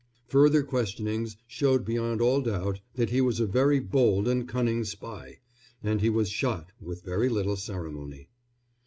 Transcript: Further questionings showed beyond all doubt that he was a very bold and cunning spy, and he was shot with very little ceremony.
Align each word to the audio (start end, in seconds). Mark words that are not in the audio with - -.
Further 0.29 0.63
questionings 0.63 1.37
showed 1.45 1.85
beyond 1.85 2.21
all 2.21 2.41
doubt 2.41 2.79
that 2.95 3.11
he 3.11 3.21
was 3.21 3.39
a 3.39 3.45
very 3.45 3.79
bold 3.79 4.27
and 4.27 4.49
cunning 4.49 4.83
spy, 4.83 5.37
and 5.83 6.01
he 6.01 6.09
was 6.09 6.27
shot 6.29 6.71
with 6.81 7.03
very 7.03 7.29
little 7.29 7.55
ceremony. 7.55 8.27